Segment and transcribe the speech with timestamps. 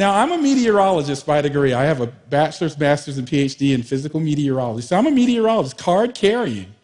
[0.00, 1.74] Now, I'm a meteorologist by degree.
[1.74, 4.80] I have a bachelor's, master's, and PhD in physical meteorology.
[4.80, 6.74] So I'm a meteorologist, card carrying.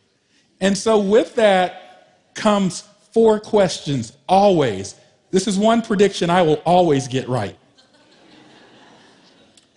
[0.61, 2.83] And so with that comes
[3.15, 4.97] four questions, always.
[5.31, 7.57] This is one prediction I will always get right.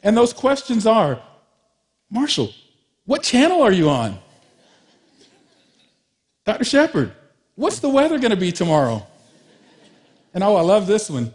[0.03, 1.21] And those questions are
[2.09, 2.51] Marshall,
[3.05, 4.19] what channel are you on?
[6.45, 6.65] Dr.
[6.65, 7.13] Shepherd,
[7.55, 9.07] what's the weather going to be tomorrow?
[10.33, 11.33] And oh, I love this one.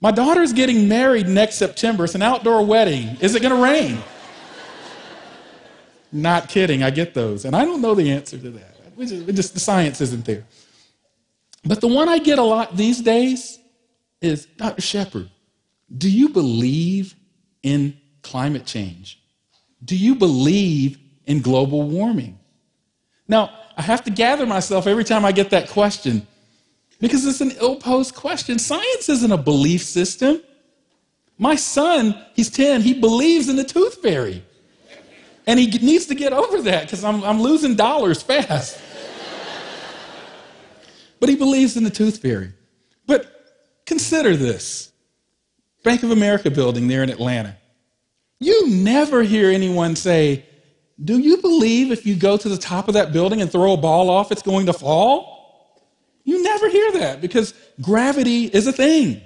[0.00, 2.04] My daughter's getting married next September.
[2.04, 3.16] It's an outdoor wedding.
[3.20, 3.98] Is it going to rain?
[6.12, 6.82] Not kidding.
[6.82, 7.44] I get those.
[7.44, 8.76] And I don't know the answer to that.
[8.96, 10.44] We just, we just, the science isn't there.
[11.64, 13.58] But the one I get a lot these days
[14.20, 14.82] is Dr.
[14.82, 15.30] Shepherd,
[15.96, 17.14] do you believe
[17.62, 19.20] in climate change?
[19.84, 22.38] Do you believe in global warming?
[23.28, 26.26] Now, I have to gather myself every time I get that question
[27.00, 28.58] because it's an ill posed question.
[28.58, 30.40] Science isn't a belief system.
[31.38, 34.42] My son, he's 10, he believes in the tooth fairy.
[35.46, 38.80] And he needs to get over that because I'm, I'm losing dollars fast.
[41.20, 42.52] but he believes in the tooth fairy.
[43.06, 43.26] But
[43.84, 44.92] consider this
[45.84, 47.56] Bank of America building there in Atlanta.
[48.40, 50.44] You never hear anyone say,
[51.02, 53.76] Do you believe if you go to the top of that building and throw a
[53.76, 55.35] ball off, it's going to fall?
[56.26, 59.22] You never hear that because gravity is a thing.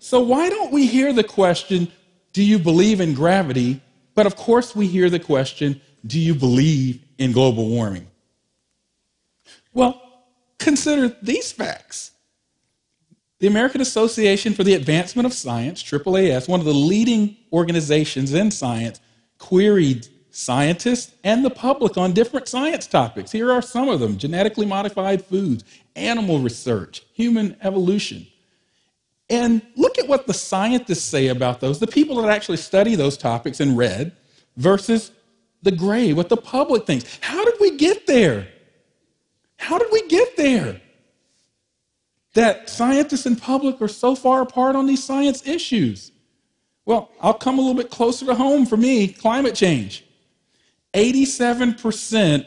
[0.00, 1.90] So, why don't we hear the question,
[2.32, 3.80] Do you believe in gravity?
[4.14, 8.08] But of course, we hear the question, Do you believe in global warming?
[9.72, 10.02] Well,
[10.58, 12.10] consider these facts.
[13.38, 18.50] The American Association for the Advancement of Science, AAAS, one of the leading organizations in
[18.50, 18.98] science,
[19.38, 20.08] queried
[20.38, 23.32] scientists and the public on different science topics.
[23.32, 25.64] Here are some of them genetically modified foods,
[25.96, 28.26] animal research, human evolution.
[29.28, 33.16] And look at what the scientists say about those, the people that actually study those
[33.16, 34.12] topics in red,
[34.56, 35.10] versus
[35.62, 37.18] the gray, what the public thinks.
[37.20, 38.48] How did we get there?
[39.56, 40.80] How did we get there?
[42.34, 46.12] That scientists and public are so far apart on these science issues.
[46.86, 50.04] Well, I'll come a little bit closer to home for me climate change.
[50.94, 52.46] 87%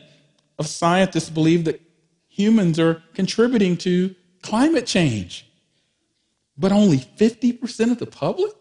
[0.58, 1.82] of scientists believe that
[2.28, 5.48] humans are contributing to climate change,
[6.58, 8.52] but only 50% of the public?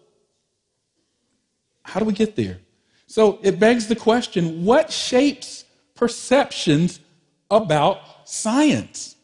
[1.82, 2.58] How do we get there?
[3.06, 5.64] So it begs the question what shapes
[5.94, 7.00] perceptions
[7.50, 9.16] about science?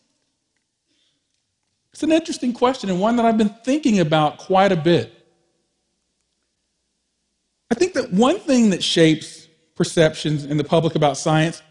[1.92, 5.12] It's an interesting question and one that I've been thinking about quite a bit.
[7.70, 9.45] I think that one thing that shapes
[9.76, 11.62] perceptions in the public about science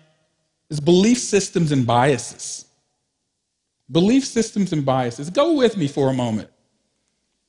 [0.70, 2.66] is belief systems and biases.
[3.92, 5.30] Belief systems and biases.
[5.30, 6.50] Go with me for a moment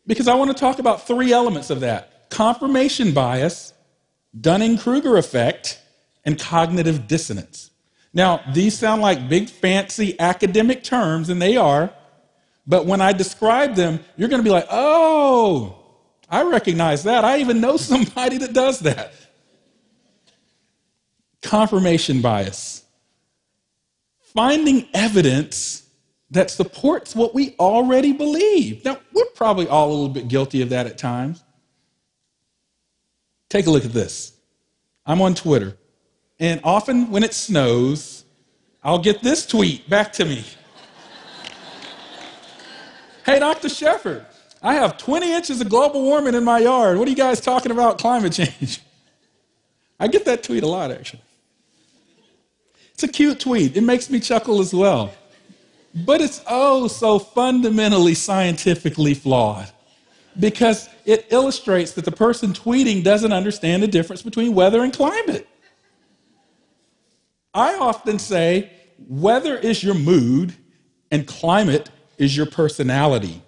[0.07, 3.73] because I want to talk about three elements of that confirmation bias,
[4.39, 5.81] Dunning Kruger effect,
[6.25, 7.71] and cognitive dissonance.
[8.13, 11.93] Now, these sound like big, fancy academic terms, and they are,
[12.67, 15.79] but when I describe them, you're going to be like, oh,
[16.29, 17.25] I recognize that.
[17.25, 19.13] I even know somebody that does that
[21.43, 22.85] confirmation bias.
[24.21, 25.87] Finding evidence
[26.31, 28.85] that supports what we already believe.
[28.85, 31.43] Now, we're probably all a little bit guilty of that at times.
[33.49, 34.33] Take a look at this.
[35.07, 35.77] I'm on Twitter,
[36.41, 38.25] and often when it snows,
[38.83, 40.45] I'll get this tweet back to me.
[43.25, 43.69] hey, Dr.
[43.69, 44.27] Shepherd,
[44.61, 46.99] I have 20 inches of global warming in my yard.
[46.99, 48.81] What are you guys talking about climate change?
[50.01, 51.23] I get that tweet a lot, actually.
[52.97, 53.77] It's a cute tweet.
[53.77, 55.13] It makes me chuckle as well.
[55.95, 59.71] But it's oh so fundamentally scientifically flawed
[60.41, 65.47] because it illustrates that the person tweeting doesn't understand the difference between weather and climate.
[67.53, 68.71] I often say
[69.11, 70.55] weather is your mood
[71.11, 73.43] and climate is your personality.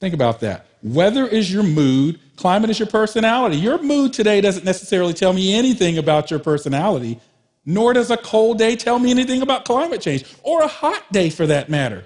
[0.00, 0.64] Think about that.
[0.82, 3.56] Weather is your mood, climate is your personality.
[3.56, 7.20] Your mood today doesn't necessarily tell me anything about your personality,
[7.64, 11.30] nor does a cold day tell me anything about climate change, or a hot day
[11.30, 12.04] for that matter.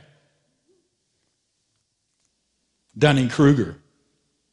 [2.96, 3.76] Dunning Kruger.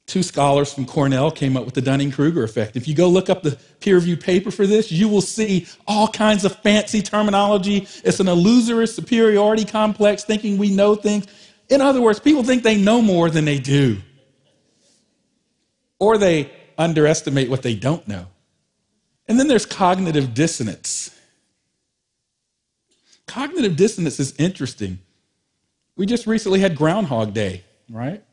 [0.05, 2.75] Two scholars from Cornell came up with the Dunning Kruger effect.
[2.75, 6.09] If you go look up the peer reviewed paper for this, you will see all
[6.09, 7.87] kinds of fancy terminology.
[8.03, 11.25] It's an illusory superiority complex, thinking we know things.
[11.69, 13.97] In other words, people think they know more than they do,
[15.99, 18.27] or they underestimate what they don't know.
[19.33, 21.09] And then there's cognitive dissonance.
[23.25, 24.99] Cognitive dissonance is interesting.
[25.95, 28.23] We just recently had Groundhog Day, right?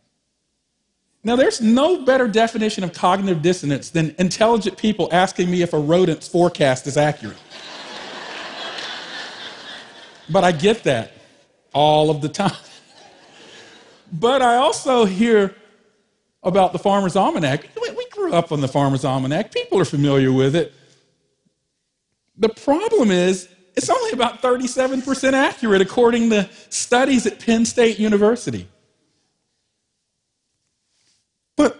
[1.25, 5.79] Now, there's no better definition of cognitive dissonance than intelligent people asking me if a
[5.79, 7.39] rodent's forecast is accurate.
[10.29, 11.13] but I get that
[11.73, 12.53] all of the time.
[14.13, 15.55] but I also hear
[16.43, 17.71] about the Farmer's Almanac.
[17.81, 20.75] We grew up on the Farmer's Almanac, people are familiar with it.
[22.41, 28.67] The problem is, it's only about 37% accurate according to studies at Penn State University.
[31.57, 31.79] But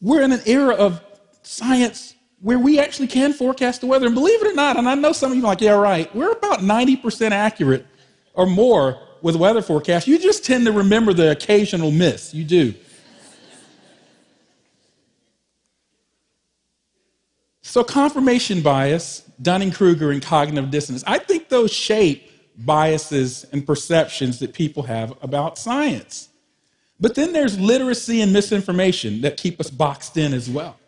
[0.00, 1.02] we're in an era of
[1.42, 4.06] science where we actually can forecast the weather.
[4.06, 6.14] And believe it or not, and I know some of you are like, yeah, right,
[6.14, 7.86] we're about 90% accurate
[8.34, 10.06] or more with weather forecasts.
[10.06, 12.32] You just tend to remember the occasional miss.
[12.32, 12.74] You do.
[17.76, 22.26] So, confirmation bias, Dunning Kruger, and cognitive dissonance, I think those shape
[22.56, 26.30] biases and perceptions that people have about science.
[26.98, 30.78] But then there's literacy and misinformation that keep us boxed in as well.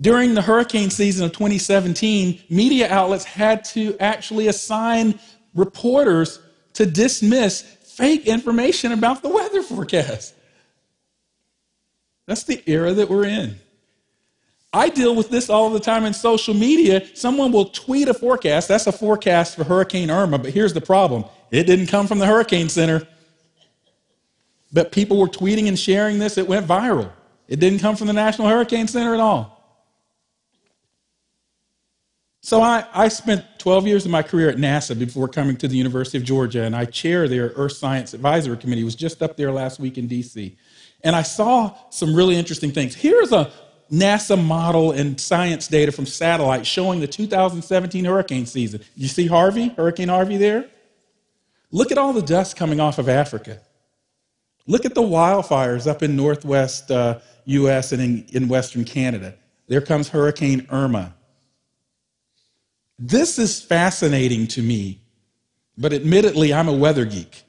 [0.00, 5.18] During the hurricane season of 2017, media outlets had to actually assign
[5.56, 6.38] reporters
[6.74, 10.34] to dismiss fake information about the weather forecast.
[12.26, 13.56] That's the era that we're in.
[14.72, 17.06] I deal with this all the time in social media.
[17.14, 18.68] Someone will tweet a forecast.
[18.68, 22.26] That's a forecast for Hurricane Irma, but here's the problem it didn't come from the
[22.26, 23.06] Hurricane Center.
[24.72, 27.10] But people were tweeting and sharing this, it went viral.
[27.48, 29.56] It didn't come from the National Hurricane Center at all.
[32.42, 35.76] So I, I spent 12 years of my career at NASA before coming to the
[35.76, 38.84] University of Georgia, and I chair their Earth Science Advisory Committee.
[38.84, 40.56] was just up there last week in D.C.
[41.02, 42.94] And I saw some really interesting things.
[42.94, 43.50] Here's a
[43.90, 48.80] NASA model and science data from satellites showing the 2017 hurricane season.
[48.96, 50.68] You see Harvey, Hurricane Harvey there?
[51.70, 53.60] Look at all the dust coming off of Africa.
[54.66, 59.34] Look at the wildfires up in northwest uh, US and in, in western Canada.
[59.68, 61.14] There comes Hurricane Irma.
[62.98, 65.00] This is fascinating to me,
[65.76, 67.45] but admittedly, I'm a weather geek.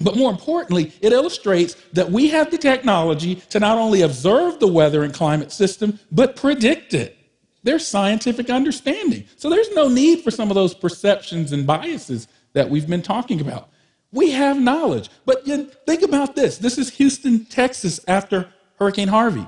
[0.00, 4.66] But more importantly, it illustrates that we have the technology to not only observe the
[4.66, 7.18] weather and climate system, but predict it.
[7.62, 9.24] There's scientific understanding.
[9.36, 13.40] So there's no need for some of those perceptions and biases that we've been talking
[13.40, 13.68] about.
[14.12, 15.10] We have knowledge.
[15.26, 18.48] But think about this this is Houston, Texas, after
[18.78, 19.46] Hurricane Harvey.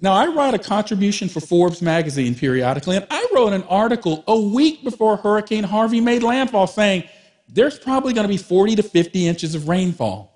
[0.00, 4.38] Now, I write a contribution for Forbes magazine periodically, and I wrote an article a
[4.38, 7.04] week before Hurricane Harvey made landfall saying
[7.48, 10.32] there's probably going to be 40 to 50 inches of rainfall.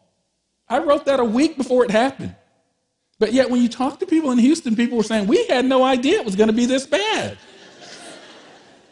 [0.68, 2.34] I wrote that a week before it happened.
[3.18, 5.84] But yet, when you talk to people in Houston, people were saying, We had no
[5.84, 7.36] idea it was going to be this bad.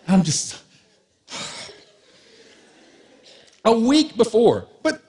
[0.07, 0.63] I'm just,
[3.65, 4.67] a week before.
[4.83, 5.03] But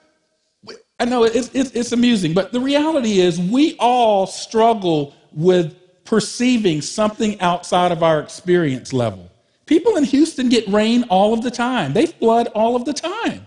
[0.98, 6.82] I know it's, it's, it's, amusing, but the reality is we all struggle with perceiving
[6.82, 9.29] something outside of our experience level.
[9.70, 13.46] People in Houston get rain all of the time, they flood all of the time,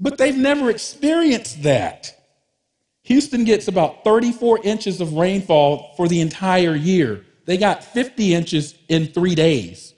[0.00, 2.18] but they've never experienced that.
[3.02, 7.26] Houston gets about 34 inches of rainfall for the entire year.
[7.44, 9.92] They got 50 inches in three days.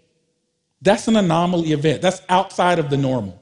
[0.83, 2.03] That's an anomaly event.
[2.03, 3.41] That's outside of the normal.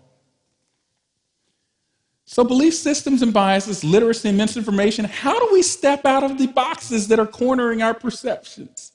[2.26, 6.48] So, belief systems and biases, literacy and misinformation, how do we step out of the
[6.48, 8.92] boxes that are cornering our perceptions?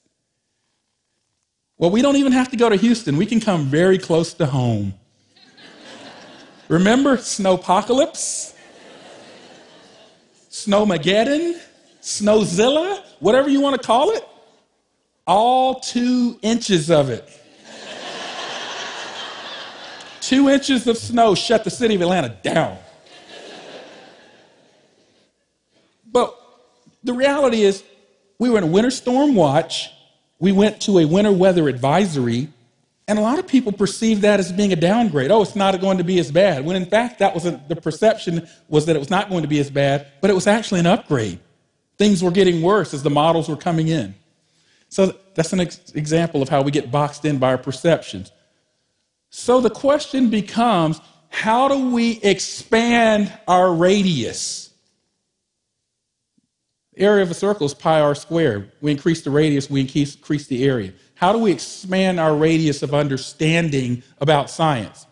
[1.76, 3.16] Well, we don't even have to go to Houston.
[3.16, 4.94] We can come very close to home.
[6.68, 8.54] Remember Snowpocalypse?
[10.50, 11.60] Snowmageddon?
[12.00, 13.02] Snowzilla?
[13.18, 14.26] Whatever you want to call it?
[15.26, 17.28] All two inches of it.
[20.20, 22.78] two inches of snow shut the city of Atlanta down.
[26.10, 26.38] But
[27.02, 27.82] the reality is,
[28.38, 29.90] we were in a winter storm watch.
[30.44, 32.48] We went to a winter weather advisory,
[33.08, 35.30] and a lot of people perceived that as being a downgrade.
[35.30, 36.66] Oh, it's not going to be as bad.
[36.66, 39.48] When in fact, that was a, the perception was that it was not going to
[39.48, 41.38] be as bad, but it was actually an upgrade.
[41.96, 44.14] Things were getting worse as the models were coming in.
[44.90, 48.30] So that's an ex- example of how we get boxed in by our perceptions.
[49.30, 54.63] So the question becomes how do we expand our radius?
[56.96, 58.70] Area of a circle is pi r squared.
[58.80, 60.92] We increase the radius, we increase, increase the area.
[61.14, 65.06] How do we expand our radius of understanding about science?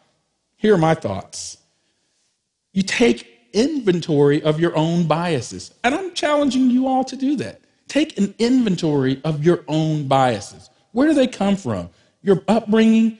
[0.56, 1.58] Here are my thoughts.
[2.72, 7.60] You take inventory of your own biases, and I'm challenging you all to do that.
[7.88, 10.70] Take an inventory of your own biases.
[10.92, 11.90] Where do they come from?
[12.22, 13.18] Your upbringing,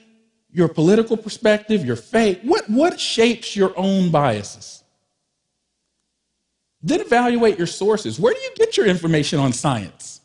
[0.51, 2.39] your political perspective, your faith.
[2.43, 4.82] What, what shapes your own biases?
[6.83, 8.19] Then evaluate your sources.
[8.19, 10.19] Where do you get your information on science?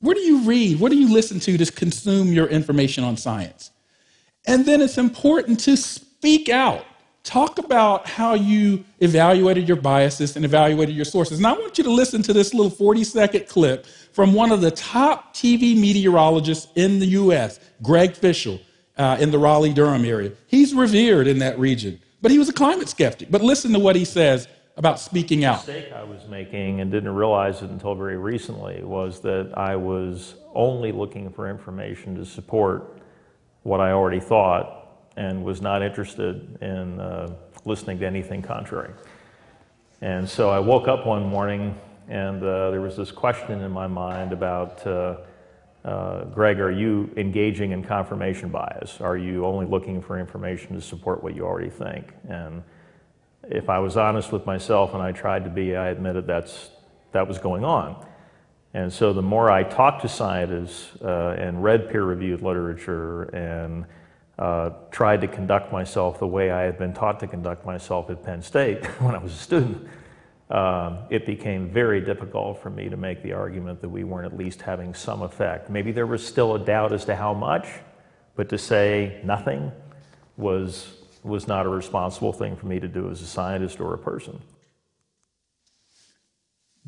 [0.00, 0.80] Where do you read?
[0.80, 3.70] What do you listen to to consume your information on science?
[4.46, 6.84] And then it's important to speak out.
[7.22, 11.38] Talk about how you evaluated your biases and evaluated your sources.
[11.38, 14.60] And I want you to listen to this little 40 second clip from one of
[14.60, 18.60] the top TV meteorologists in the US, Greg Fishel,
[18.98, 20.32] uh, in the Raleigh Durham area.
[20.46, 23.30] He's revered in that region, but he was a climate skeptic.
[23.30, 25.64] But listen to what he says about speaking out.
[25.64, 29.76] The mistake I was making and didn't realize it until very recently was that I
[29.76, 32.98] was only looking for information to support
[33.62, 37.32] what I already thought and was not interested in uh,
[37.64, 38.92] listening to anything contrary.
[40.00, 41.78] And so I woke up one morning
[42.08, 45.16] and uh, there was this question in my mind about uh,
[45.84, 49.00] uh Greg, are you engaging in confirmation bias?
[49.00, 52.12] Are you only looking for information to support what you already think?
[52.28, 52.62] And
[53.50, 56.70] if I was honest with myself and I tried to be, I admitted that's,
[57.12, 58.04] that was going on.
[58.74, 63.86] And so the more I talked to scientists uh, and read peer reviewed literature and
[64.36, 68.24] uh, tried to conduct myself the way I had been taught to conduct myself at
[68.24, 69.88] Penn State when I was a student,
[70.50, 74.36] um, it became very difficult for me to make the argument that we weren't at
[74.36, 75.70] least having some effect.
[75.70, 77.68] Maybe there was still a doubt as to how much,
[78.34, 79.70] but to say nothing
[80.36, 83.98] was was not a responsible thing for me to do as a scientist or a
[83.98, 84.40] person.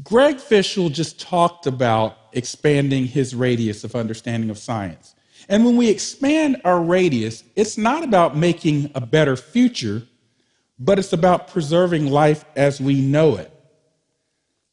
[0.02, 5.14] Greg Fishel just talked about expanding his radius of understanding of science.
[5.48, 10.02] And when we expand our radius, it's not about making a better future,
[10.78, 13.52] but it's about preserving life as we know it.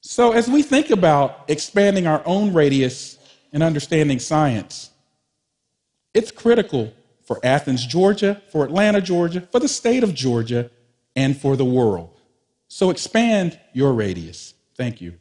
[0.01, 3.17] So, as we think about expanding our own radius
[3.53, 4.89] and understanding science,
[6.13, 6.91] it's critical
[7.23, 10.69] for Athens, Georgia, for Atlanta, Georgia, for the state of Georgia,
[11.15, 12.19] and for the world.
[12.67, 14.53] So expand your radius.
[14.75, 15.19] Thank you.